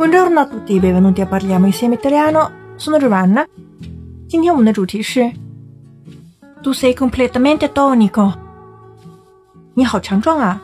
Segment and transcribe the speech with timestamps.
[0.00, 2.50] Buongiorno a tutti, benvenuti a parliamo insieme italiano.
[2.76, 3.46] Sono Giovanna.
[4.26, 5.30] 今天我们的主题是
[6.62, 8.32] Tu sei completamente tonico.
[9.74, 10.62] 你好强壮啊。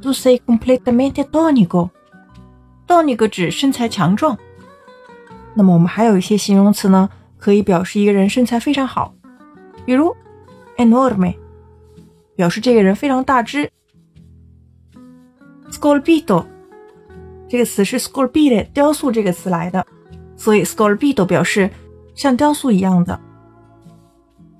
[0.00, 1.90] Tu sei completamente tonico.
[2.86, 4.38] Tonico 指身材强壮。
[5.54, 9.12] 那么我们还有一些形容词呢，可以表示一个人身材非常好，
[9.84, 10.14] 比如
[10.76, 11.34] enorme，
[12.36, 13.68] 表示这个人非常大只。
[15.70, 16.46] Scolpito
[17.48, 19.86] 这个词是 scolpire 雕塑这个词来的，
[20.36, 21.70] 所以 scolpito 表示
[22.14, 23.20] 像雕塑一样的。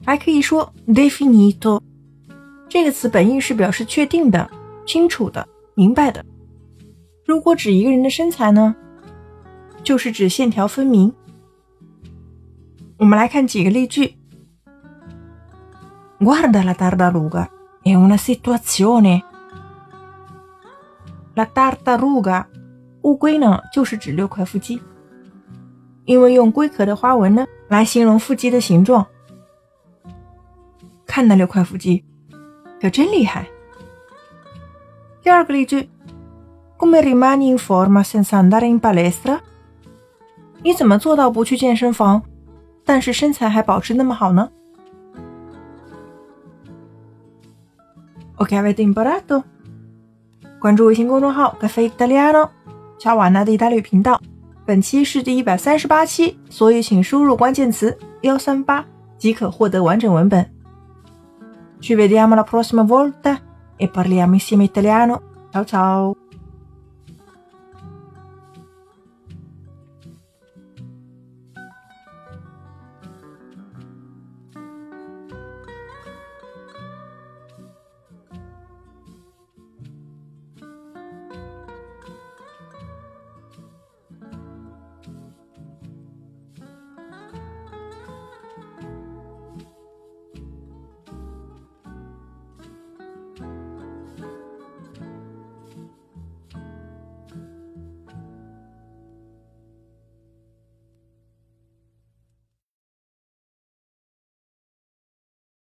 [0.05, 1.81] 还可以说 definito
[2.69, 4.49] 这个词本意是表示确定的、
[4.87, 6.25] 清楚的、明白的。
[7.25, 8.77] 如果指一个人的身材呢，
[9.83, 11.13] 就是指线条分明。
[12.99, 14.15] 我们来看几个例句。
[16.19, 17.49] Guarda la tartaruga,
[17.83, 19.23] è una situazione.
[21.37, 22.47] La tartaruga，
[23.03, 24.81] 乌龟呢，就是指六块腹肌，
[26.07, 29.07] 因为用龟壳的花纹呢来形容腹肌的形状。
[31.07, 32.03] 看那六块腹肌，
[32.81, 33.47] 可真厉害。
[35.23, 35.91] 第二个例句
[36.79, 39.41] ，Come rimani in forma senza andare in palestra？
[40.63, 42.23] 你怎么做到不去健身房，
[42.83, 44.51] 但是身材还保持那么好呢
[48.37, 49.43] ？Ok，avete imparato？
[50.67, 52.49] 关注微信公众号 “Cafe Italiano”，
[52.99, 54.21] 小瓦纳的意大利频道。
[54.65, 58.85] 本期是第一百三十八期，所以请输入关键词幺三八
[59.17, 60.45] 即可获得完整文本。
[61.81, 63.39] Ci vediamo la prossima volta
[63.79, 65.21] e parliamo insieme italiano.
[65.53, 66.26] Ciao ciao!